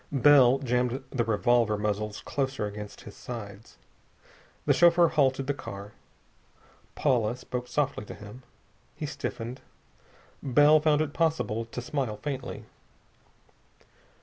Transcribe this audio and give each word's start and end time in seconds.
Bell 0.11 0.57
jammed 0.57 1.03
the 1.11 1.23
revolver 1.23 1.77
muzzles 1.77 2.21
closer 2.21 2.65
against 2.65 3.01
his 3.01 3.15
sides. 3.15 3.77
The 4.65 4.73
chauffeur 4.73 5.09
halted 5.09 5.45
the 5.45 5.53
car. 5.53 5.91
Paula 6.95 7.35
spoke 7.37 7.67
softly 7.67 8.05
to 8.05 8.15
him. 8.15 8.41
He 8.95 9.05
stiffened. 9.05 9.61
Bell 10.41 10.79
found 10.79 11.01
it 11.01 11.13
possible 11.13 11.65
to 11.65 11.81
smile 11.83 12.17
faintly. 12.17 12.65